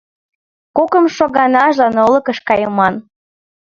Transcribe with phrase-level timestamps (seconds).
[0.77, 2.95] Кокымшо ганажлан олыкыш кайыман.